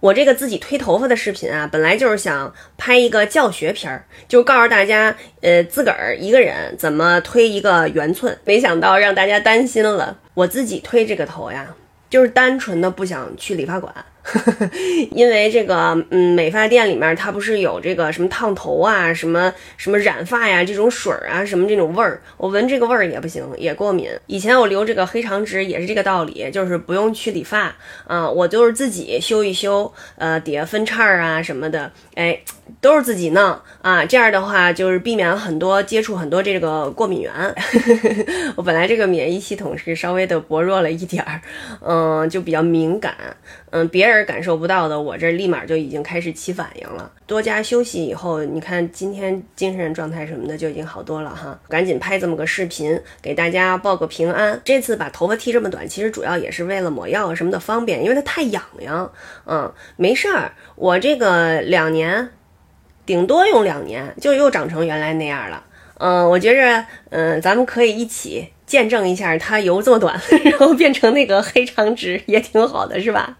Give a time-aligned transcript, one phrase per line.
[0.00, 8.38] 我这个自己推头发的视频啊，本来就是想拍一个教学片儿，就告诉大家，呃，自个儿一个人怎么推一个圆寸。
[8.44, 11.74] 没想到让大家担心了，我自己推这个头呀，
[12.08, 13.92] 就是单纯的不想去理发馆。
[15.12, 24.10] 因为这个，嗯，美发店里面它不是有这个什么烫头啊，什么什么染发呀，这种水儿啊，什么这种味儿，我闻这个味儿也不行，也过敏。
[24.26, 27.74] 以前我留这个黑长直也是这个道理，就是不用去理发
[28.06, 32.38] 啊，我就是自己修一修，呃，底下分叉啊什么的，哎，
[32.80, 34.04] 都是自己弄啊。
[34.04, 37.32] 这样的话就是避免了很多接触很多这个过敏源。
[38.56, 41.40] 我本来这个免疫系统是稍微的薄弱了一点儿，
[41.80, 43.14] 嗯，就比较敏感，
[43.70, 44.18] 嗯，别人。
[44.28, 47.10] 感受不到的，我这立马就已经开始起反应了。
[47.26, 51.58] 多加休息以后，你看今天精神状态什么的就已经好多了哈。
[51.68, 54.60] 赶紧拍这么个视频给大家报个平安。
[54.64, 59.10] 这次把头发剃这么短，其实主要也是为了抹药什么的方便，因为它太痒痒。
[59.46, 62.28] 嗯，没事儿，我这个两年，
[63.08, 65.64] 顶多用两年就又长成原来那样了。
[65.96, 73.38] 嗯，我觉着，嗯，咱们可以一起见证一下它由这么短， 然后变成那个黑长直，也挺好的，是吧？